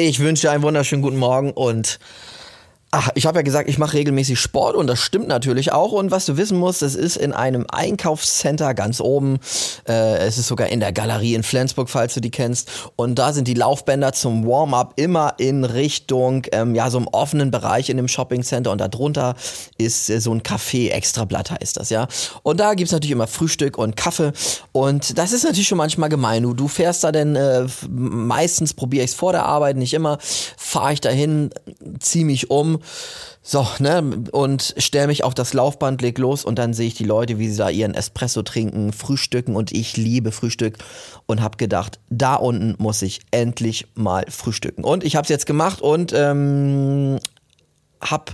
Ich 0.00 0.20
wünsche 0.20 0.48
einen 0.52 0.62
wunderschönen 0.62 1.02
guten 1.02 1.16
Morgen 1.16 1.50
und 1.50 1.98
Ach, 2.90 3.10
ich 3.14 3.26
habe 3.26 3.40
ja 3.40 3.42
gesagt, 3.42 3.68
ich 3.68 3.76
mache 3.76 3.98
regelmäßig 3.98 4.40
Sport 4.40 4.74
und 4.74 4.86
das 4.86 4.98
stimmt 4.98 5.28
natürlich 5.28 5.72
auch. 5.72 5.92
Und 5.92 6.10
was 6.10 6.24
du 6.24 6.38
wissen 6.38 6.56
musst, 6.56 6.80
es 6.80 6.94
ist 6.94 7.18
in 7.18 7.34
einem 7.34 7.66
Einkaufscenter 7.70 8.72
ganz 8.72 9.02
oben. 9.02 9.40
Äh, 9.86 10.16
es 10.26 10.38
ist 10.38 10.46
sogar 10.46 10.68
in 10.68 10.80
der 10.80 10.92
Galerie 10.92 11.34
in 11.34 11.42
Flensburg, 11.42 11.90
falls 11.90 12.14
du 12.14 12.20
die 12.20 12.30
kennst. 12.30 12.70
Und 12.96 13.18
da 13.18 13.34
sind 13.34 13.46
die 13.46 13.52
Laufbänder 13.52 14.14
zum 14.14 14.46
Warm-up 14.46 14.94
immer 14.96 15.34
in 15.36 15.64
Richtung, 15.64 16.46
ähm, 16.52 16.74
ja, 16.74 16.88
so 16.88 16.96
einem 16.96 17.08
offenen 17.08 17.50
Bereich 17.50 17.90
in 17.90 17.98
dem 17.98 18.08
Shoppingcenter. 18.08 18.70
Und 18.70 18.80
darunter 18.80 19.34
ist 19.76 20.08
äh, 20.08 20.18
so 20.18 20.32
ein 20.32 20.42
Café, 20.42 20.90
Extrablatt 20.90 21.50
heißt 21.50 21.76
das, 21.76 21.90
ja. 21.90 22.08
Und 22.42 22.58
da 22.58 22.72
gibt's 22.72 22.92
natürlich 22.92 23.12
immer 23.12 23.26
Frühstück 23.26 23.76
und 23.76 23.96
Kaffee. 23.96 24.32
Und 24.72 25.18
das 25.18 25.32
ist 25.32 25.44
natürlich 25.44 25.68
schon 25.68 25.76
manchmal 25.76 26.08
gemein. 26.08 26.42
Du, 26.42 26.54
du 26.54 26.68
fährst 26.68 27.04
da 27.04 27.12
denn, 27.12 27.36
äh, 27.36 27.66
meistens 27.86 28.72
probiere 28.72 29.04
ich 29.04 29.10
es 29.10 29.14
vor 29.14 29.32
der 29.32 29.44
Arbeit, 29.44 29.76
nicht 29.76 29.92
immer, 29.92 30.16
fahre 30.56 30.94
ich 30.94 31.02
dahin, 31.02 31.50
ziehe 32.00 32.24
mich 32.24 32.50
um 32.50 32.77
so, 33.42 33.66
ne, 33.78 34.24
und 34.32 34.74
stell 34.76 35.06
mich 35.06 35.24
auf 35.24 35.34
das 35.34 35.54
Laufband, 35.54 36.02
leg 36.02 36.18
los 36.18 36.44
und 36.44 36.58
dann 36.58 36.74
sehe 36.74 36.86
ich 36.86 36.94
die 36.94 37.04
Leute, 37.04 37.38
wie 37.38 37.48
sie 37.48 37.56
da 37.56 37.70
ihren 37.70 37.94
Espresso 37.94 38.42
trinken, 38.42 38.92
frühstücken 38.92 39.56
und 39.56 39.72
ich 39.72 39.96
liebe 39.96 40.32
Frühstück 40.32 40.78
und 41.26 41.40
habe 41.40 41.56
gedacht, 41.56 41.98
da 42.10 42.34
unten 42.34 42.74
muss 42.78 43.00
ich 43.02 43.20
endlich 43.30 43.86
mal 43.94 44.24
frühstücken. 44.28 44.84
Und 44.84 45.02
ich 45.02 45.16
habe 45.16 45.22
es 45.22 45.30
jetzt 45.30 45.46
gemacht 45.46 45.80
und 45.80 46.12
ähm, 46.14 47.18
habe 48.02 48.32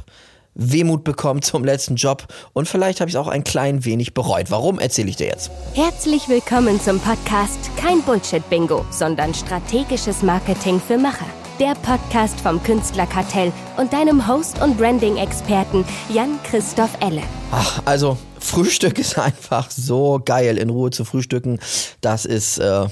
Wehmut 0.54 1.04
bekommen 1.04 1.42
zum 1.42 1.64
letzten 1.64 1.96
Job 1.96 2.26
und 2.52 2.68
vielleicht 2.68 3.00
habe 3.00 3.08
ich 3.08 3.14
es 3.14 3.20
auch 3.20 3.28
ein 3.28 3.44
klein 3.44 3.84
wenig 3.84 4.14
bereut. 4.14 4.50
Warum 4.50 4.78
erzähle 4.78 5.10
ich 5.10 5.16
dir 5.16 5.26
jetzt? 5.26 5.50
Herzlich 5.74 6.28
willkommen 6.28 6.80
zum 6.80 7.00
Podcast 7.00 7.58
Kein 7.76 8.02
Bullshit-Bingo, 8.02 8.84
sondern 8.90 9.34
strategisches 9.34 10.22
Marketing 10.22 10.80
für 10.80 10.98
Macher 10.98 11.26
der 11.60 11.74
Podcast 11.74 12.40
vom 12.40 12.62
Künstlerkartell 12.62 13.52
und 13.76 13.92
deinem 13.92 14.26
Host 14.26 14.60
und 14.60 14.76
Branding-Experten 14.76 15.84
Jan-Christoph 16.12 16.90
Elle. 17.00 17.22
Ach, 17.52 17.82
also 17.84 18.18
Frühstück 18.40 18.98
ist 18.98 19.18
einfach 19.18 19.70
so 19.70 20.20
geil, 20.24 20.58
in 20.58 20.70
Ruhe 20.70 20.90
zu 20.90 21.04
frühstücken. 21.04 21.60
Das 22.00 22.24
ist, 22.24 22.58
äh, 22.58 22.86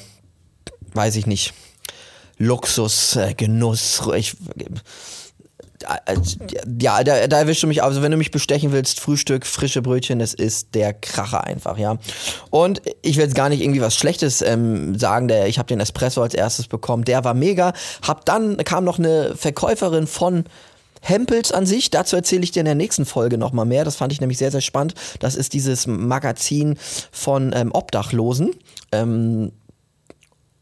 weiß 0.94 1.16
ich 1.16 1.26
nicht, 1.26 1.54
Luxus, 2.38 3.16
äh, 3.16 3.34
Genuss. 3.34 4.02
Ich, 4.14 4.36
ja, 6.80 7.04
da, 7.04 7.26
da 7.26 7.38
erwischst 7.38 7.62
du 7.62 7.66
mich. 7.66 7.82
Also, 7.82 8.02
wenn 8.02 8.10
du 8.10 8.16
mich 8.16 8.30
bestechen 8.30 8.72
willst, 8.72 9.00
Frühstück, 9.00 9.46
frische 9.46 9.82
Brötchen, 9.82 10.18
das 10.18 10.34
ist 10.34 10.74
der 10.74 10.92
Kracher 10.92 11.44
einfach, 11.44 11.78
ja. 11.78 11.98
Und 12.50 12.82
ich 13.02 13.16
will 13.16 13.24
jetzt 13.24 13.34
gar 13.34 13.48
nicht 13.48 13.62
irgendwie 13.62 13.80
was 13.80 13.96
Schlechtes 13.96 14.42
ähm, 14.42 14.98
sagen. 14.98 15.28
Der, 15.28 15.46
ich 15.48 15.58
habe 15.58 15.66
den 15.66 15.80
Espresso 15.80 16.22
als 16.22 16.34
erstes 16.34 16.66
bekommen. 16.66 17.04
Der 17.04 17.24
war 17.24 17.34
mega. 17.34 17.72
Hab 18.06 18.24
dann 18.24 18.56
kam 18.58 18.84
noch 18.84 18.98
eine 18.98 19.34
Verkäuferin 19.36 20.06
von 20.06 20.44
Hempels 21.02 21.50
an 21.50 21.66
sich, 21.66 21.90
dazu 21.90 22.14
erzähle 22.14 22.44
ich 22.44 22.52
dir 22.52 22.60
in 22.60 22.66
der 22.66 22.76
nächsten 22.76 23.04
Folge 23.04 23.36
nochmal 23.36 23.66
mehr. 23.66 23.84
Das 23.84 23.96
fand 23.96 24.12
ich 24.12 24.20
nämlich 24.20 24.38
sehr, 24.38 24.52
sehr 24.52 24.60
spannend. 24.60 24.94
Das 25.18 25.34
ist 25.34 25.52
dieses 25.52 25.88
Magazin 25.88 26.78
von 27.10 27.52
ähm, 27.54 27.72
Obdachlosen. 27.72 28.54
Ähm, 28.92 29.50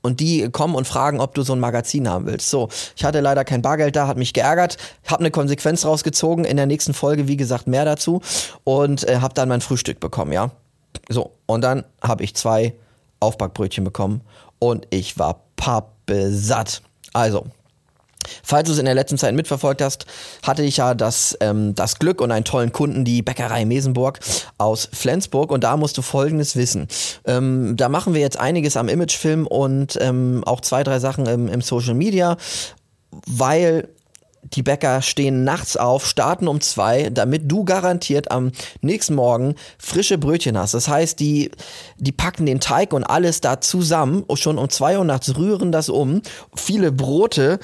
und 0.03 0.21
die 0.21 0.49
kommen 0.51 0.75
und 0.75 0.87
fragen, 0.87 1.21
ob 1.21 1.35
du 1.35 1.43
so 1.43 1.53
ein 1.53 1.61
Magazin 1.61 2.09
haben 2.09 2.27
willst. 2.27 2.51
So, 2.51 2.69
ich 2.97 3.05
hatte 3.05 3.21
leider 3.21 3.45
kein 3.45 3.63
Bargeld 3.63 3.97
da, 3.97 4.07
hat 4.07 4.17
mich 4.17 4.33
geärgert, 4.33 4.77
habe 5.07 5.21
eine 5.21 5.31
Konsequenz 5.31 5.85
rausgezogen. 5.85 6.45
In 6.45 6.57
der 6.57 6.67
nächsten 6.67 6.95
Folge, 6.95 7.29
wie 7.29 7.37
gesagt, 7.37 7.67
mehr 7.67 7.85
dazu 7.85 8.21
und 8.65 9.09
äh, 9.09 9.19
habe 9.21 9.35
dann 9.35 9.49
mein 9.49 9.61
Frühstück 9.61 10.01
bekommen, 10.01 10.33
ja. 10.33 10.51
So, 11.09 11.33
und 11.47 11.63
dann 11.63 11.85
habe 12.03 12.25
ich 12.25 12.35
zwei 12.35 12.75
Aufbackbrötchen 13.21 13.85
bekommen 13.85 14.23
und 14.59 14.87
ich 14.91 15.19
war 15.19 15.45
pappesatt. 15.57 16.83
Also, 17.13 17.47
Falls 18.43 18.67
du 18.67 18.73
es 18.73 18.79
in 18.79 18.85
der 18.85 18.95
letzten 18.95 19.19
Zeit 19.19 19.35
mitverfolgt 19.35 19.83
hast, 19.83 20.07
hatte 20.43 20.63
ich 20.63 20.79
ja 20.79 20.95
das, 20.95 21.37
ähm, 21.41 21.75
das 21.75 21.99
Glück 21.99 22.21
und 22.21 22.31
einen 22.31 22.45
tollen 22.45 22.73
Kunden, 22.73 23.05
die 23.05 23.23
Bäckerei 23.23 23.65
Mesenburg 23.65 24.21
aus 24.59 24.89
Flensburg. 24.93 25.51
Und 25.51 25.65
da 25.65 25.77
musst 25.77 25.99
du 25.99 26.03
Folgendes 26.03 26.57
wissen. 26.57 26.89
Ähm, 27.25 27.77
da 27.77 27.89
machen 27.89 28.15
wir 28.15 28.21
jetzt 28.21 28.39
einiges 28.39 28.77
am 28.77 28.89
Imagefilm 28.89 29.47
und 29.47 29.99
ähm, 30.01 30.43
auch 30.45 30.61
zwei, 30.61 30.83
drei 30.85 30.99
Sachen 30.99 31.27
im, 31.27 31.49
im 31.49 31.61
Social 31.61 31.95
Media, 31.95 32.37
weil 33.27 33.89
die 34.43 34.63
Bäcker 34.63 35.03
stehen 35.03 35.45
nachts 35.45 35.77
auf, 35.77 36.07
starten 36.07 36.49
um 36.49 36.61
zwei, 36.61 37.11
damit 37.11 37.51
du 37.51 37.65
garantiert 37.65 38.31
am 38.31 38.53
nächsten 38.81 39.15
Morgen 39.15 39.55
frische 39.79 40.19
Brötchen 40.19 40.59
hast. 40.59 40.75
Das 40.75 40.89
heißt, 40.89 41.21
die, 41.21 41.51
die 41.99 42.13
packen 42.13 42.47
den 42.47 42.61
Teig 42.61 42.93
und 42.93 43.05
alles 43.05 43.41
da 43.41 43.61
zusammen, 43.61 44.25
schon 44.35 44.59
um 44.59 44.69
zwei 44.69 44.99
Uhr 44.99 45.05
nachts 45.05 45.37
rühren 45.37 45.73
das 45.73 45.89
um. 45.89 46.23
Viele 46.55 46.91
Brote, 46.91 47.61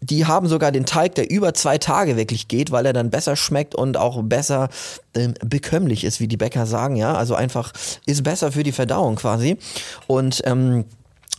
die 0.00 0.26
haben 0.26 0.48
sogar 0.48 0.72
den 0.72 0.86
Teig, 0.86 1.14
der 1.14 1.30
über 1.30 1.54
zwei 1.54 1.78
Tage 1.78 2.16
wirklich 2.16 2.48
geht, 2.48 2.70
weil 2.70 2.86
er 2.86 2.92
dann 2.92 3.10
besser 3.10 3.36
schmeckt 3.36 3.74
und 3.74 3.96
auch 3.96 4.22
besser 4.22 4.68
ähm, 5.14 5.34
bekömmlich 5.44 6.04
ist, 6.04 6.20
wie 6.20 6.28
die 6.28 6.36
Bäcker 6.36 6.66
sagen, 6.66 6.96
ja. 6.96 7.14
Also 7.14 7.34
einfach 7.34 7.72
ist 8.06 8.24
besser 8.24 8.52
für 8.52 8.62
die 8.62 8.72
Verdauung 8.72 9.16
quasi. 9.16 9.58
Und 10.06 10.40
ähm, 10.44 10.84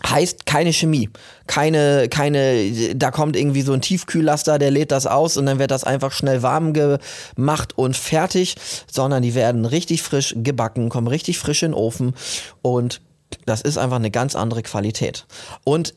heißt 0.08 0.46
keine 0.46 0.72
Chemie, 0.72 1.10
keine, 1.48 2.08
keine, 2.10 2.96
da 2.96 3.12
kommt 3.12 3.36
irgendwie 3.36 3.62
so 3.62 3.74
ein 3.74 3.82
Tiefkühllaster, 3.82 4.60
der 4.60 4.72
lädt 4.72 4.92
das 4.92 5.08
aus 5.08 5.38
und 5.38 5.46
dann 5.46 5.60
wird 5.60 5.72
das 5.72 5.84
einfach 5.84 6.12
schnell 6.12 6.42
warm 6.42 6.74
gemacht 6.74 7.78
und 7.78 7.98
fertig, 7.98 8.56
sondern 8.92 9.24
die 9.24 9.36
werden 9.36 9.66
richtig 9.66 10.02
frisch 10.02 10.36
gebacken, 10.38 10.90
kommen 10.90 11.08
richtig 11.08 11.38
frisch 11.40 11.64
in 11.64 11.72
den 11.72 11.78
Ofen 11.78 12.14
und 12.62 13.02
das 13.46 13.62
ist 13.62 13.78
einfach 13.78 13.98
eine 13.98 14.12
ganz 14.12 14.36
andere 14.36 14.64
Qualität. 14.64 15.26
Und 15.64 15.94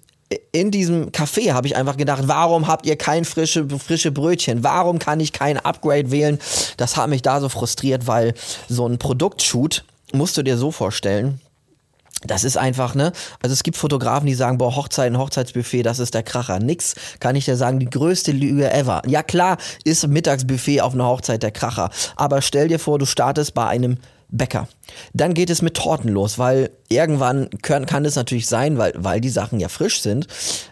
in 0.52 0.70
diesem 0.70 1.10
Café 1.10 1.52
habe 1.52 1.66
ich 1.66 1.76
einfach 1.76 1.96
gedacht, 1.96 2.22
warum 2.26 2.66
habt 2.66 2.86
ihr 2.86 2.96
kein 2.96 3.24
frische, 3.24 3.68
frische 3.68 4.12
Brötchen? 4.12 4.64
Warum 4.64 4.98
kann 4.98 5.20
ich 5.20 5.32
kein 5.32 5.58
Upgrade 5.58 6.10
wählen? 6.10 6.38
Das 6.76 6.96
hat 6.96 7.10
mich 7.10 7.22
da 7.22 7.40
so 7.40 7.48
frustriert, 7.48 8.06
weil 8.06 8.34
so 8.68 8.86
ein 8.86 8.98
Produktshoot 8.98 9.84
musst 10.12 10.36
du 10.36 10.42
dir 10.42 10.56
so 10.56 10.70
vorstellen, 10.70 11.40
das 12.26 12.44
ist 12.44 12.56
einfach, 12.56 12.94
ne? 12.94 13.12
Also 13.42 13.52
es 13.52 13.62
gibt 13.62 13.76
Fotografen, 13.76 14.26
die 14.26 14.34
sagen, 14.34 14.58
boah, 14.58 14.74
Hochzeit, 14.74 15.10
ein 15.10 15.18
Hochzeitsbuffet, 15.18 15.82
das 15.82 15.98
ist 15.98 16.14
der 16.14 16.22
Kracher. 16.22 16.58
Nix, 16.58 16.94
kann 17.20 17.36
ich 17.36 17.44
dir 17.44 17.56
sagen, 17.56 17.78
die 17.78 17.90
größte 17.90 18.32
Lüge 18.32 18.72
ever. 18.72 19.02
Ja 19.06 19.22
klar, 19.22 19.58
ist 19.84 20.06
Mittagsbuffet 20.06 20.80
auf 20.80 20.94
einer 20.94 21.06
Hochzeit 21.06 21.42
der 21.42 21.50
Kracher. 21.50 21.90
Aber 22.16 22.42
stell 22.42 22.68
dir 22.68 22.78
vor, 22.78 22.98
du 22.98 23.06
startest 23.06 23.54
bei 23.54 23.66
einem 23.66 23.98
Bäcker. 24.32 24.66
Dann 25.12 25.34
geht 25.34 25.50
es 25.50 25.60
mit 25.60 25.74
Torten 25.74 26.10
los, 26.10 26.38
weil 26.38 26.70
irgendwann 26.88 27.50
können, 27.60 27.84
kann 27.84 28.04
es 28.06 28.16
natürlich 28.16 28.46
sein, 28.46 28.78
weil, 28.78 28.94
weil 28.96 29.20
die 29.20 29.28
Sachen 29.28 29.60
ja 29.60 29.68
frisch 29.68 30.00
sind, 30.00 30.26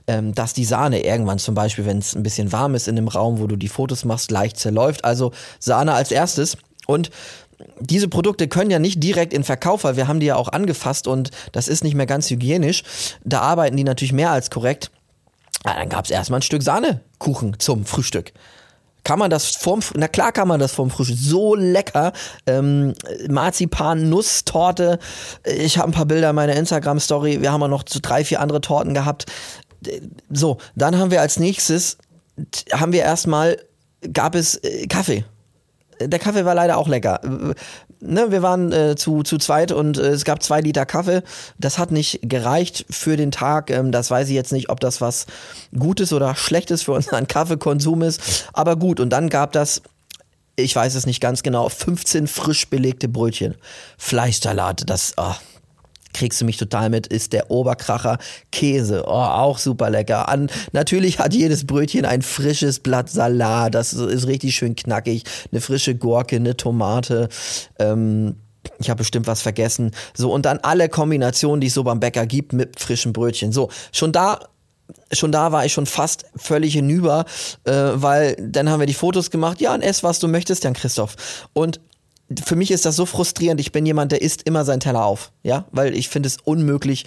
ähm, 0.06 0.34
dass 0.34 0.54
die 0.54 0.64
Sahne 0.64 1.04
irgendwann 1.04 1.38
zum 1.38 1.54
Beispiel, 1.54 1.84
wenn 1.84 1.98
es 1.98 2.14
ein 2.14 2.22
bisschen 2.22 2.52
warm 2.52 2.74
ist 2.74 2.88
in 2.88 2.96
dem 2.96 3.08
Raum, 3.08 3.38
wo 3.38 3.46
du 3.46 3.56
die 3.56 3.68
Fotos 3.68 4.06
machst, 4.06 4.30
leicht 4.30 4.56
zerläuft. 4.56 5.04
Also 5.04 5.32
Sahne 5.58 5.92
als 5.92 6.10
erstes. 6.10 6.56
Und 6.86 7.10
diese 7.81 8.09
Produkte 8.09 8.48
können 8.48 8.71
ja 8.71 8.78
nicht 8.78 9.03
direkt 9.03 9.32
in 9.32 9.44
Verkauf, 9.44 9.84
weil 9.84 9.97
wir 9.97 10.09
haben 10.09 10.21
die 10.21 10.26
ja 10.26 10.37
auch 10.37 10.48
angefasst 10.48 11.06
und 11.06 11.31
das 11.53 11.69
ist 11.69 11.84
nicht 11.84 11.94
mehr 11.94 12.06
ganz 12.06 12.31
hygienisch. 12.31 12.82
Da 13.25 13.41
arbeiten 13.41 13.76
die 13.76 13.84
natürlich 13.84 14.12
mehr 14.12 14.31
als 14.31 14.50
korrekt. 14.50 14.91
Ja, 15.65 15.75
dann 15.75 15.88
gab 15.88 16.04
es 16.04 16.10
erstmal 16.10 16.41
ein 16.41 16.43
Stück 16.43 16.62
Sahnekuchen 16.62 17.59
zum 17.59 17.84
Frühstück. 17.84 18.32
Kann 19.03 19.19
man 19.19 19.31
das 19.31 19.56
vom, 19.56 19.81
na 19.94 20.09
klar 20.09 20.32
kann 20.32 20.48
man 20.48 20.60
das 20.60 20.72
vom 20.72 20.91
Frühstück. 20.91 21.16
So 21.19 21.54
lecker. 21.54 22.12
Ähm, 22.47 22.94
Marzipan, 23.28 24.09
Nusstorte. 24.09 24.98
Ich 25.44 25.78
habe 25.78 25.88
ein 25.88 25.92
paar 25.92 26.06
Bilder 26.06 26.31
in 26.31 26.37
meiner 26.37 26.54
Instagram-Story. 26.54 27.41
Wir 27.41 27.53
haben 27.53 27.62
auch 27.62 27.69
noch 27.69 27.82
drei, 27.82 28.25
vier 28.25 28.41
andere 28.41 28.60
Torten 28.60 28.94
gehabt. 28.94 29.27
So, 30.28 30.59
dann 30.77 30.98
haben 30.98 31.10
wir 31.10 31.22
als 31.22 31.38
nächstes, 31.38 31.97
haben 32.72 32.92
wir 32.92 33.03
erstmal, 33.03 33.56
gab 34.12 34.34
es 34.34 34.56
äh, 34.56 34.87
Kaffee 34.87 35.25
der 36.00 36.18
Kaffee 36.18 36.44
war 36.44 36.54
leider 36.54 36.78
auch 36.78 36.88
lecker. 36.88 37.20
Ne, 38.02 38.30
wir 38.30 38.42
waren 38.42 38.72
äh, 38.72 38.96
zu, 38.96 39.22
zu 39.22 39.36
zweit 39.36 39.72
und 39.72 39.98
äh, 39.98 40.08
es 40.08 40.24
gab 40.24 40.42
zwei 40.42 40.60
Liter 40.60 40.86
Kaffee. 40.86 41.22
Das 41.58 41.78
hat 41.78 41.90
nicht 41.90 42.20
gereicht 42.22 42.86
für 42.88 43.16
den 43.18 43.30
Tag. 43.30 43.70
Ähm, 43.70 43.92
das 43.92 44.10
weiß 44.10 44.28
ich 44.28 44.34
jetzt 44.34 44.52
nicht, 44.52 44.70
ob 44.70 44.80
das 44.80 45.02
was 45.02 45.26
Gutes 45.78 46.12
oder 46.12 46.34
Schlechtes 46.34 46.82
für 46.82 46.92
unseren 46.94 47.26
Kaffeekonsum 47.26 48.02
ist. 48.02 48.48
Aber 48.54 48.76
gut, 48.76 49.00
und 49.00 49.10
dann 49.10 49.28
gab 49.28 49.52
das 49.52 49.82
ich 50.56 50.76
weiß 50.76 50.94
es 50.94 51.06
nicht 51.06 51.20
ganz 51.20 51.42
genau, 51.42 51.68
15 51.70 52.26
frisch 52.26 52.68
belegte 52.68 53.08
Brötchen. 53.08 53.54
Fleischsalat, 53.96 54.82
das, 54.91 55.14
oh, 55.16 55.34
kriegst 56.12 56.41
du 56.41 56.45
mich 56.45 56.57
total 56.57 56.91
mit, 56.91 57.07
ist 57.07 57.33
der 57.33 57.51
Oberkracher 57.51 58.18
Käse. 58.53 59.04
Oh, 59.07 59.10
auch 59.10 59.59
super 59.59 59.91
lecker. 59.91 60.28
An, 60.28 60.51
natürlich 60.72 61.18
hat 61.18 61.34
jedes 61.34 61.66
Brötchen 61.66 62.04
ein 62.04 62.22
frisches 62.22 62.80
Blatt 62.80 63.10
Salat. 63.10 63.74
Das 63.74 63.92
ist 63.92 64.27
richtig 64.27 64.54
schön 64.54 64.77
knackig. 64.77 65.24
Eine 65.51 65.60
frische 65.60 65.95
Gurke, 65.95 66.36
eine 66.36 66.57
Tomate. 66.57 67.28
Ähm, 67.78 68.36
ich 68.78 68.91
habe 68.91 68.98
bestimmt 68.98 69.27
was 69.27 69.42
vergessen. 69.42 69.92
So, 70.15 70.33
und 70.33 70.47
dann 70.47 70.59
alle 70.59 70.89
Kombinationen, 70.89 71.60
die 71.60 71.68
es 71.68 71.74
so 71.74 71.84
beim 71.84 72.01
Bäcker 72.01 72.27
gibt 72.27 72.53
mit 72.53 72.78
frischen 72.80 73.13
Brötchen. 73.13 73.53
So, 73.53 73.71
schon 73.92 74.13
da 74.13 74.41
schon 75.13 75.33
da 75.33 75.53
war 75.53 75.65
ich 75.65 75.72
schon 75.72 75.86
fast 75.86 76.24
völlig 76.36 76.74
hinüber, 76.74 77.24
äh, 77.65 77.72
weil 77.72 78.36
dann 78.41 78.68
haben 78.68 78.80
wir 78.80 78.86
die 78.86 78.95
Fotos 78.95 79.30
gemacht. 79.30 79.60
Ja, 79.60 79.74
und 79.74 79.83
ess, 79.83 80.03
was 80.03 80.18
du 80.18 80.28
möchtest, 80.28 80.65
Jan 80.65 80.74
Christoph. 80.74 81.48
Und 81.53 81.80
für 82.44 82.56
mich 82.56 82.71
ist 82.71 82.84
das 82.84 82.97
so 82.97 83.06
frustrierend. 83.06 83.60
Ich 83.60 83.72
bin 83.72 83.84
jemand, 83.86 84.12
der 84.12 84.22
isst 84.22 84.42
immer 84.42 84.65
seinen 84.65 84.80
Teller 84.80 85.04
auf, 85.04 85.32
ja, 85.42 85.65
weil 85.72 85.97
ich 85.97 86.09
finde 86.09 86.28
es 86.28 86.36
unmöglich, 86.44 87.06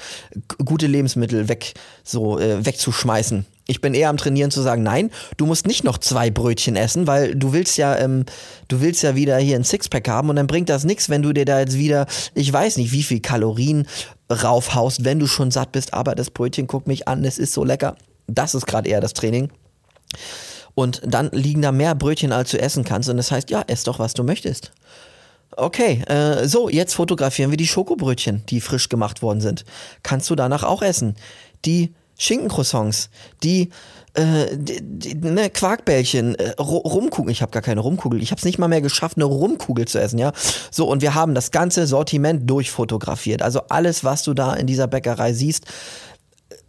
gute 0.64 0.88
Lebensmittel 0.88 1.48
weg 1.48 1.74
so 2.04 2.40
äh, 2.40 2.66
wegzuschmeißen. 2.66 3.46
Ich 3.66 3.80
bin 3.80 3.94
eher 3.94 4.10
am 4.10 4.18
Trainieren 4.18 4.52
zu 4.52 4.62
sagen, 4.62 4.84
nein, 4.84 5.10
du 5.38 5.46
musst 5.46 5.66
nicht 5.66 5.86
noch 5.86 5.98
zwei 5.98 6.30
Brötchen 6.30 6.76
essen, 6.76 7.08
weil 7.08 7.34
du 7.34 7.54
willst 7.54 7.78
ja, 7.78 7.98
ähm, 7.98 8.26
du 8.68 8.82
willst 8.82 9.04
ja 9.04 9.16
wieder 9.16 9.38
hier 9.38 9.56
ein 9.56 9.64
Sixpack 9.64 10.10
haben 10.10 10.30
und 10.30 10.36
dann 10.36 10.48
bringt 10.48 10.68
das 10.68 10.84
nichts, 10.84 11.10
wenn 11.10 11.22
du 11.22 11.32
dir 11.32 11.46
da 11.46 11.62
jetzt 11.62 11.78
wieder, 11.78 12.06
ich 12.36 12.52
weiß 12.52 12.76
nicht, 12.76 12.92
wie 12.92 13.04
viel 13.04 13.22
Kalorien 13.22 13.88
raufhaust, 14.30 15.06
wenn 15.06 15.20
du 15.20 15.28
schon 15.28 15.52
satt 15.52 15.72
bist. 15.72 15.94
Aber 15.94 16.16
das 16.16 16.30
Brötchen 16.30 16.68
guck 16.68 16.88
mich 16.88 17.08
an, 17.08 17.24
es 17.24 17.38
ist 17.38 17.54
so 17.54 17.64
lecker. 17.64 17.96
Das 18.28 18.54
ist 18.54 18.66
gerade 18.66 18.90
eher 18.90 19.00
das 19.00 19.14
Training. 19.14 19.50
Und 20.76 21.02
dann 21.06 21.30
liegen 21.32 21.62
da 21.62 21.72
mehr 21.72 21.96
Brötchen, 21.96 22.34
als 22.34 22.52
du 22.52 22.60
essen 22.60 22.84
kannst. 22.84 23.08
Und 23.08 23.18
das 23.18 23.32
heißt, 23.32 23.50
ja, 23.50 23.62
ess 23.68 23.84
doch, 23.84 24.00
was 24.00 24.14
du 24.14 24.24
möchtest. 24.24 24.72
Okay, 25.58 26.02
äh, 26.08 26.48
so, 26.48 26.70
jetzt 26.70 26.94
fotografieren 26.94 27.52
wir 27.52 27.58
die 27.58 27.68
Schokobrötchen, 27.68 28.44
die 28.50 28.62
frisch 28.62 28.90
gemacht 28.90 29.22
worden 29.22 29.42
sind. 29.42 29.66
Kannst 30.04 30.30
du 30.30 30.36
danach 30.36 30.64
auch 30.64 30.82
essen. 30.82 31.16
Die 31.66 31.94
Schinkencroissants, 32.18 33.10
die, 33.44 33.70
äh, 34.14 34.56
die, 34.56 34.82
die 34.82 35.16
ne, 35.16 35.50
Quarkbällchen, 35.50 36.36
äh, 36.36 36.52
Rumkugel. 36.60 37.32
Ich 37.32 37.42
habe 37.42 37.52
gar 37.52 37.62
keine 37.62 37.82
Rumkugel. 37.82 38.22
Ich 38.22 38.32
habe 38.32 38.40
es 38.40 38.46
nicht 38.46 38.60
mal 38.60 38.68
mehr 38.68 38.82
geschafft, 38.82 39.18
eine 39.18 39.26
Rumkugel 39.26 39.88
zu 39.88 40.00
essen, 40.00 40.20
ja. 40.20 40.32
So, 40.72 40.88
und 40.88 41.02
wir 41.02 41.16
haben 41.16 41.34
das 41.34 41.52
ganze 41.52 41.88
Sortiment 41.88 42.50
durchfotografiert. 42.50 43.42
Also 43.42 43.62
alles, 43.70 44.04
was 44.04 44.24
du 44.24 44.34
da 44.34 44.54
in 44.54 44.68
dieser 44.68 44.88
Bäckerei 44.88 45.34
siehst. 45.34 45.66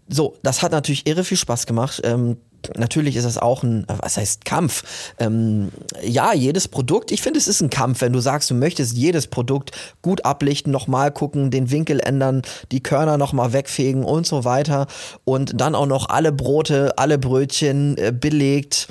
So, 0.08 0.36
das 0.42 0.62
hat 0.62 0.72
natürlich 0.72 1.06
irre 1.06 1.24
viel 1.24 1.36
Spaß 1.36 1.66
gemacht. 1.66 2.00
Ähm, 2.04 2.38
natürlich 2.76 3.16
ist 3.16 3.24
es 3.24 3.38
auch 3.38 3.62
ein, 3.62 3.86
was 3.88 4.16
heißt 4.16 4.44
Kampf? 4.44 5.12
Ähm, 5.18 5.70
ja, 6.02 6.32
jedes 6.32 6.68
Produkt, 6.68 7.12
ich 7.12 7.22
finde, 7.22 7.38
es 7.38 7.48
ist 7.48 7.60
ein 7.60 7.70
Kampf, 7.70 8.00
wenn 8.00 8.12
du 8.12 8.20
sagst, 8.20 8.50
du 8.50 8.54
möchtest 8.54 8.96
jedes 8.96 9.26
Produkt 9.26 9.72
gut 10.02 10.24
ablichten, 10.24 10.72
nochmal 10.72 11.10
gucken, 11.12 11.50
den 11.50 11.70
Winkel 11.70 12.00
ändern, 12.00 12.42
die 12.72 12.82
Körner 12.82 13.18
nochmal 13.18 13.52
wegfegen 13.52 14.04
und 14.04 14.26
so 14.26 14.44
weiter. 14.44 14.86
Und 15.24 15.60
dann 15.60 15.74
auch 15.74 15.86
noch 15.86 16.08
alle 16.08 16.32
Brote, 16.32 16.96
alle 16.96 17.18
Brötchen 17.18 17.96
äh, 17.98 18.12
belegt. 18.12 18.88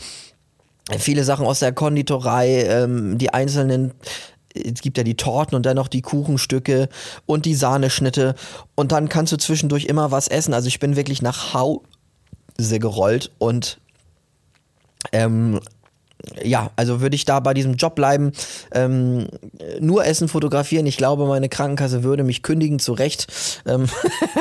Viele 0.97 1.23
Sachen 1.23 1.45
aus 1.45 1.59
der 1.59 1.71
Konditorei, 1.71 2.65
ähm, 2.67 3.17
die 3.17 3.33
einzelnen 3.33 3.93
es 4.53 4.81
gibt 4.81 4.97
ja 4.97 5.03
die 5.03 5.15
Torten 5.15 5.55
und 5.55 5.65
dann 5.65 5.75
noch 5.75 5.87
die 5.87 6.01
Kuchenstücke 6.01 6.89
und 7.25 7.45
die 7.45 7.55
Sahneschnitte 7.55 8.35
und 8.75 8.91
dann 8.91 9.09
kannst 9.09 9.33
du 9.33 9.37
zwischendurch 9.37 9.85
immer 9.85 10.11
was 10.11 10.27
essen. 10.27 10.53
Also 10.53 10.67
ich 10.67 10.79
bin 10.79 10.95
wirklich 10.95 11.21
nach 11.21 11.53
Hau 11.53 11.83
gerollt 12.57 13.31
und 13.37 13.79
ähm, 15.11 15.59
ja, 16.41 16.71
also 16.75 17.01
würde 17.01 17.15
ich 17.15 17.25
da 17.25 17.39
bei 17.39 17.53
diesem 17.53 17.75
Job 17.75 17.95
bleiben, 17.95 18.31
ähm, 18.71 19.27
nur 19.79 20.05
Essen 20.05 20.29
fotografieren. 20.29 20.85
Ich 20.85 20.97
glaube, 20.97 21.25
meine 21.25 21.49
Krankenkasse 21.49 22.03
würde 22.03 22.23
mich 22.23 22.43
kündigen, 22.43 22.79
zu 22.79 22.93
Recht. 22.93 23.27
Ähm, 23.65 23.89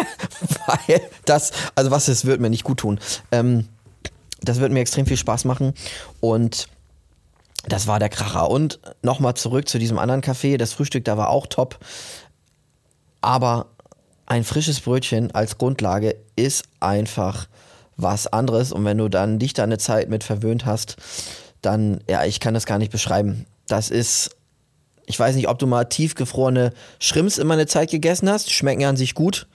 weil 0.67 1.01
das, 1.25 1.53
also 1.75 1.91
was, 1.91 2.07
das 2.07 2.25
wird 2.25 2.41
mir 2.41 2.51
nicht 2.51 2.65
gut 2.65 2.79
tun. 2.79 3.01
Ähm, 3.33 3.67
das 4.41 4.61
wird 4.61 4.73
mir 4.73 4.81
extrem 4.81 5.07
viel 5.07 5.17
Spaß 5.17 5.45
machen 5.45 5.75
und 6.21 6.69
das 7.69 7.87
war 7.87 7.99
der 7.99 8.09
Kracher. 8.09 8.51
Und 8.51 8.81
nochmal 9.03 9.35
zurück 9.35 9.69
zu 9.69 9.79
diesem 9.79 9.99
anderen 9.99 10.21
Café. 10.21 10.57
Das 10.57 10.73
Frühstück 10.73 11.05
da 11.05 11.17
war 11.17 11.31
auch 11.31 11.47
top. 11.47 11.79
Aber 13.21 13.67
ein 14.27 14.43
frisches 14.43 14.81
Brötchen 14.81 15.31
als 15.33 15.59
Grundlage 15.59 16.17
ist 16.35 16.65
einfach 16.81 17.47
was 17.97 18.27
anderes. 18.27 18.73
Und 18.73 18.85
wenn 18.85 18.99
du 18.99 19.09
dann 19.09 19.39
dich 19.39 19.53
da 19.55 19.63
eine 19.63 19.79
Zeit 19.79 20.09
mit 20.09 20.25
verwöhnt 20.25 20.67
hast, 20.67 20.97
dann, 21.61 22.01
ja, 22.09 22.25
ich 22.25 22.41
kann 22.41 22.55
das 22.55 22.67
gar 22.67 22.79
nicht 22.79 22.93
beschreiben. 22.93 23.47
Das 23.69 23.91
ist, 23.91 24.31
ich 25.07 25.19
weiß 25.19 25.37
nicht, 25.37 25.49
ob 25.49 25.59
du 25.59 25.67
mal 25.67 25.85
tiefgefrorene 25.85 26.73
Schrimps 26.99 27.39
immer 27.39 27.55
eine 27.55 27.67
Zeit 27.67 27.91
gegessen 27.91 28.29
hast, 28.29 28.53
schmecken 28.53 28.85
an 28.85 28.97
sich 28.97 29.15
gut. 29.15 29.47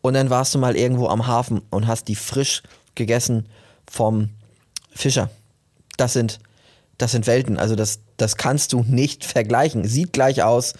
Und 0.00 0.14
dann 0.14 0.30
warst 0.30 0.54
du 0.54 0.58
mal 0.58 0.76
irgendwo 0.76 1.06
am 1.06 1.26
Hafen 1.26 1.62
und 1.70 1.86
hast 1.86 2.08
die 2.08 2.16
frisch 2.16 2.62
gegessen 2.94 3.46
vom 3.88 4.30
Fischer. 4.90 5.30
Das 5.96 6.12
sind, 6.12 6.40
das 6.98 7.12
sind 7.12 7.26
Welten. 7.26 7.58
Also 7.58 7.76
das, 7.76 8.00
das 8.16 8.36
kannst 8.36 8.72
du 8.72 8.84
nicht 8.86 9.24
vergleichen. 9.24 9.84
Sieht 9.86 10.12
gleich 10.12 10.42
aus, 10.42 10.74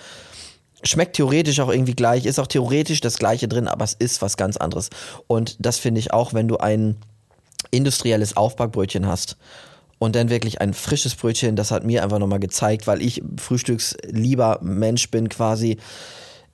schmeckt 0.82 1.17
theoretisch 1.17 1.61
auch 1.61 1.70
irgendwie 1.70 1.94
gleich, 1.94 2.26
ist 2.26 2.38
auch 2.38 2.46
theoretisch 2.46 3.00
das 3.00 3.19
gleiche 3.19 3.49
drin, 3.49 3.69
aber 3.69 3.84
es 3.84 3.94
ist 3.94 4.23
was 4.23 4.37
ganz 4.37 4.56
anderes. 4.56 4.90
Und 5.26 5.56
das 5.64 5.79
finde 5.79 6.00
ich 6.00 6.12
auch, 6.12 6.34
wenn 6.34 6.49
du 6.49 6.58
ein 6.58 6.96
industrielles 7.70 8.37
Aufbackbrötchen 8.37 9.06
hast 9.06 9.37
und 9.99 10.17
dann 10.17 10.31
wirklich 10.31 10.61
ein 10.61 10.75
frisches 10.75 11.14
Brötchen, 11.14 11.56
das 11.56 11.70
hat 11.70 11.84
mir 11.84 12.02
einfach 12.02 12.19
nochmal 12.19 12.40
gezeigt, 12.40 12.87
weil 12.87 13.00
ich 13.00 13.23
frühstückslieber 13.37 14.58
Mensch 14.62 15.11
bin 15.11 15.29
quasi. 15.29 15.79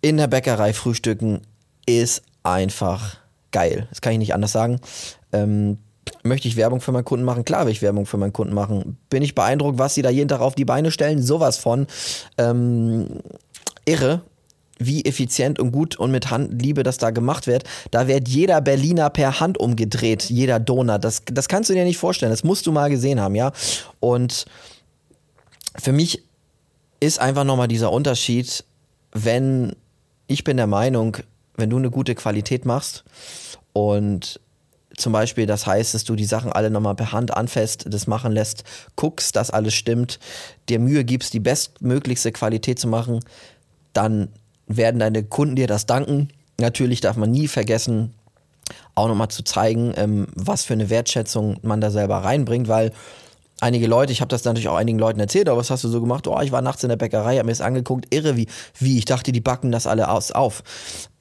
In 0.01 0.19
der 0.19 0.27
Bäckerei 0.27 0.73
frühstücken 0.73 1.41
ist 1.87 2.23
einfach 2.43 3.17
geil. 3.51 3.87
Das 3.89 4.01
kann 4.01 4.13
ich 4.13 4.19
nicht 4.19 4.35
anders 4.35 4.53
sagen. 4.53 4.81
Ähm, 5.33 5.79
möchte 6.23 6.49
ich 6.49 6.57
Werbung 6.57 6.81
für 6.81 6.93
meinen 6.93 7.05
Kunden 7.05 7.25
machen? 7.25 7.45
Klar 7.45 7.67
will 7.67 7.73
ich 7.73 7.83
Werbung 7.83 8.07
für 8.07 8.17
meinen 8.17 8.33
Kunden 8.33 8.55
machen. 8.55 8.99
Bin 9.11 9.23
ich 9.23 9.35
beeindruckt, 9.35 9.79
was 9.79 9.95
sie 9.95 10.03
da 10.03 10.11
jeden 10.11 10.29
Tag 10.29 10.41
auf 10.41 10.55
die 10.55 10.65
Beine 10.65 10.91
stellen? 10.91 11.23
Sowas 11.23 11.57
von. 11.57 11.87
Ähm, 12.37 13.21
irre, 13.89 14.23
wie 14.79 15.05
effizient 15.05 15.59
und 15.59 15.73
gut 15.73 15.97
und 15.97 16.11
mit 16.11 16.31
Handliebe 16.31 16.83
das 16.83 16.99
da 16.99 17.11
gemacht 17.11 17.47
wird. 17.47 17.65
Da 17.91 18.07
wird 18.07 18.29
jeder 18.29 18.61
Berliner 18.61 19.11
per 19.11 19.41
Hand 19.41 19.59
umgedreht, 19.59 20.25
jeder 20.25 20.61
Donut. 20.61 21.03
Das, 21.03 21.23
das 21.25 21.49
kannst 21.49 21.71
du 21.71 21.75
dir 21.75 21.85
nicht 21.85 21.99
vorstellen. 21.99 22.31
Das 22.31 22.45
musst 22.45 22.67
du 22.67 22.73
mal 22.73 22.89
gesehen 22.89 23.21
haben, 23.21 23.35
ja. 23.35 23.53
Und 23.99 24.47
für 25.77 25.93
mich 25.93 26.23
ist 27.01 27.21
einfach 27.21 27.45
nochmal 27.45 27.69
dieser 27.69 27.93
Unterschied, 27.93 28.65
wenn 29.13 29.75
ich 30.27 30.45
bin 30.45 30.57
der 30.57 30.67
Meinung, 30.67 31.17
wenn 31.57 31.71
du 31.71 31.77
eine 31.77 31.91
gute 31.91 32.15
Qualität 32.15 32.65
machst 32.65 33.05
und 33.73 34.41
zum 34.97 35.13
Beispiel, 35.13 35.47
das 35.47 35.67
heißt, 35.67 35.95
dass 35.95 36.05
du 36.05 36.17
die 36.17 36.25
Sachen 36.25 36.53
alle 36.53 36.71
nochmal 36.71 36.97
per 36.97 37.13
Hand 37.13 37.37
anfasst, 37.37 37.85
das 37.89 38.09
machen 38.09 38.33
lässt, 38.33 38.65
guckst, 38.97 39.37
dass 39.37 39.51
alles 39.51 39.75
stimmt, 39.75 40.19
dir 40.69 40.81
Mühe 40.81 41.05
gibst, 41.05 41.35
die 41.35 41.41
bestmöglichste 41.41 42.33
Qualität 42.33 42.81
zu 42.81 42.89
machen, 42.89 43.21
dann 43.93 44.29
werden 44.67 45.01
deine 45.01 45.25
Kunden 45.25 45.57
dir 45.57 45.67
das 45.67 45.87
danken. 45.87 46.29
Natürlich 46.61 47.01
darf 47.01 47.17
man 47.17 47.31
nie 47.31 47.49
vergessen, 47.49 48.15
auch 48.95 49.09
nochmal 49.09 49.29
zu 49.29 49.43
zeigen, 49.43 49.93
ähm, 49.97 50.27
was 50.35 50.65
für 50.65 50.75
eine 50.75 50.91
Wertschätzung 50.91 51.59
man 51.63 51.81
da 51.81 51.91
selber 51.91 52.19
reinbringt, 52.19 52.69
weil 52.69 52.93
einige 53.61 53.87
Leute, 53.87 54.13
ich 54.13 54.21
habe 54.21 54.29
das 54.29 54.45
natürlich 54.45 54.69
auch 54.69 54.77
einigen 54.77 54.99
Leuten 54.99 55.21
erzählt, 55.21 55.49
aber 55.49 55.59
was 55.59 55.71
hast 55.71 55.85
du 55.85 55.89
so 55.89 56.01
gemacht? 56.01 56.27
Oh, 56.27 56.41
ich 56.41 56.53
war 56.53 56.63
nachts 56.63 56.83
in 56.83 56.89
der 56.89 56.97
Bäckerei, 56.97 57.37
habe 57.37 57.47
mir 57.47 57.53
das 57.53 57.61
angeguckt, 57.61 58.13
irre 58.15 58.37
wie, 58.37 58.47
wie, 58.79 58.99
ich 58.99 59.05
dachte, 59.05 59.33
die 59.33 59.41
backen 59.41 59.73
das 59.73 59.87
alle 59.87 60.11
aus, 60.11 60.33
auf. 60.33 60.63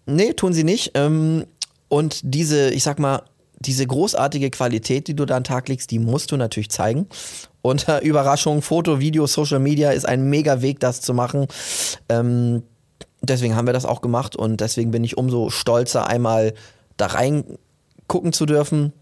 Nee, 0.05 0.33
tun 0.33 0.53
sie 0.53 0.63
nicht. 0.63 0.91
Ähm, 0.95 1.45
und 1.89 2.21
diese, 2.23 2.69
ich 2.71 2.83
sag 2.83 2.99
mal, 2.99 3.23
diese 3.59 3.87
großartige 3.87 4.51
Qualität, 4.51 5.07
die 5.07 5.15
du 5.15 5.25
da 5.25 5.37
an 5.37 5.43
den 5.43 5.47
Tag 5.47 5.67
legst, 5.67 5.89
die 5.91 5.99
musst 5.99 6.31
du 6.31 6.37
natürlich 6.37 6.69
zeigen. 6.69 7.07
Äh, 7.71 7.99
Überraschung, 8.03 8.61
Foto, 8.61 8.99
Video, 8.99 9.27
Social 9.27 9.59
Media 9.59 9.91
ist 9.91 10.05
ein 10.05 10.29
mega 10.29 10.61
Weg, 10.61 10.79
das 10.79 11.01
zu 11.01 11.13
machen. 11.13 11.47
Ähm, 12.09 12.63
deswegen 13.21 13.55
haben 13.55 13.67
wir 13.67 13.73
das 13.73 13.85
auch 13.85 14.01
gemacht 14.01 14.35
und 14.35 14.61
deswegen 14.61 14.91
bin 14.91 15.03
ich 15.03 15.17
umso 15.17 15.49
stolzer, 15.49 16.07
einmal 16.07 16.53
da 16.97 17.07
rein 17.07 17.43
gucken 18.07 18.33
zu 18.33 18.45
dürfen. 18.45 18.93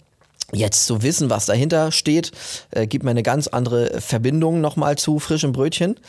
Jetzt 0.51 0.85
zu 0.85 1.01
wissen, 1.01 1.29
was 1.29 1.47
dahinter 1.47 1.91
steht, 1.91 2.31
äh, 2.71 2.85
gibt 2.85 3.03
mir 3.03 3.11
eine 3.11 3.23
ganz 3.23 3.47
andere 3.47 3.99
Verbindung 3.99 4.61
nochmal 4.61 4.95
zu 4.97 5.19
frischem 5.19 5.51
Brötchen. 5.53 5.99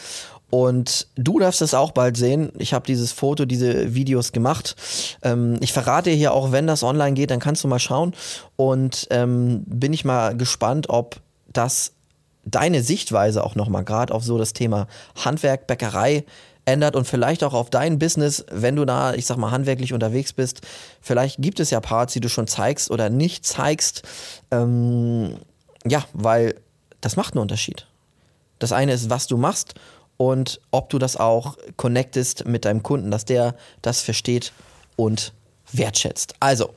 Und 0.48 1.08
du 1.16 1.40
darfst 1.40 1.60
es 1.60 1.74
auch 1.74 1.90
bald 1.90 2.16
sehen. 2.16 2.52
Ich 2.58 2.72
habe 2.72 2.86
dieses 2.86 3.12
Foto, 3.12 3.46
diese 3.46 3.94
Videos 3.94 4.32
gemacht. 4.32 4.76
Ähm, 5.22 5.56
ich 5.60 5.72
verrate 5.72 6.10
hier 6.10 6.32
auch, 6.32 6.52
wenn 6.52 6.66
das 6.66 6.82
online 6.82 7.14
geht, 7.14 7.30
dann 7.30 7.40
kannst 7.40 7.64
du 7.64 7.68
mal 7.68 7.80
schauen. 7.80 8.14
Und 8.54 9.08
ähm, 9.10 9.64
bin 9.66 9.92
ich 9.92 10.04
mal 10.04 10.36
gespannt, 10.36 10.88
ob 10.88 11.16
das 11.52 11.92
deine 12.46 12.82
Sichtweise 12.82 13.44
auch 13.44 13.54
nochmal 13.54 13.84
gerade 13.84 14.14
auf 14.14 14.24
so 14.24 14.38
das 14.38 14.54
Thema 14.54 14.86
Handwerk, 15.22 15.66
Bäckerei 15.66 16.24
ändert 16.64 16.96
und 16.96 17.06
vielleicht 17.06 17.44
auch 17.44 17.54
auf 17.54 17.70
dein 17.70 17.98
Business, 17.98 18.44
wenn 18.50 18.76
du 18.76 18.84
da, 18.84 19.14
ich 19.14 19.26
sag 19.26 19.36
mal, 19.36 19.50
handwerklich 19.50 19.92
unterwegs 19.92 20.32
bist. 20.32 20.62
Vielleicht 21.00 21.40
gibt 21.40 21.60
es 21.60 21.70
ja 21.70 21.80
Parts, 21.80 22.12
die 22.12 22.20
du 22.20 22.28
schon 22.28 22.46
zeigst 22.46 22.90
oder 22.90 23.10
nicht 23.10 23.44
zeigst. 23.44 24.02
Ähm, 24.50 25.36
ja, 25.86 26.04
weil 26.12 26.56
das 27.00 27.16
macht 27.16 27.34
einen 27.34 27.42
Unterschied. 27.42 27.86
Das 28.58 28.72
eine 28.72 28.92
ist, 28.92 29.10
was 29.10 29.26
du 29.26 29.36
machst 29.36 29.74
und 30.16 30.60
ob 30.70 30.88
du 30.88 30.98
das 30.98 31.16
auch 31.16 31.56
connectest 31.76 32.46
mit 32.46 32.64
deinem 32.64 32.82
Kunden, 32.82 33.10
dass 33.10 33.24
der 33.24 33.54
das 33.82 34.00
versteht 34.00 34.52
und 34.96 35.32
wertschätzt. 35.72 36.34
Also, 36.40 36.70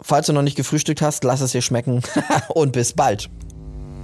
falls 0.00 0.26
du 0.26 0.32
noch 0.32 0.42
nicht 0.42 0.56
gefrühstückt 0.56 1.02
hast, 1.02 1.24
lass 1.24 1.40
es 1.40 1.52
dir 1.52 1.62
schmecken 1.62 2.02
und 2.48 2.72
bis 2.72 2.94
bald. 2.94 3.28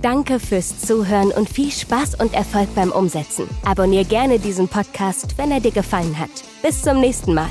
Danke 0.03 0.39
fürs 0.39 0.79
Zuhören 0.79 1.33
und 1.33 1.49
viel 1.49 1.71
Spaß 1.71 2.17
und 2.17 2.35
Erfolg 2.35 2.75
beim 2.75 2.93
Umsetzen. 2.93 3.49
Abonnier 3.65 4.05
gerne 4.05 4.39
diesen 4.39 4.69
Podcast, 4.69 5.39
wenn 5.39 5.51
er 5.51 5.61
dir 5.61 5.73
gefallen 5.73 6.19
hat. 6.19 6.31
Bis 6.63 6.83
zum 6.83 7.01
nächsten 7.01 7.35
Mal. 7.35 7.49